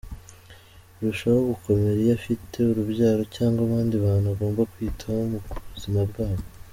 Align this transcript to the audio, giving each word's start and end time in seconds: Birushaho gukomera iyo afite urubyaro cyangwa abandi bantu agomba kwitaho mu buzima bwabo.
Birushaho 0.95 1.39
gukomera 1.51 1.97
iyo 2.03 2.13
afite 2.19 2.57
urubyaro 2.71 3.23
cyangwa 3.35 3.59
abandi 3.67 3.95
bantu 4.05 4.25
agomba 4.33 4.69
kwitaho 4.71 5.19
mu 5.31 5.39
buzima 5.73 5.99
bwabo. 6.09 6.45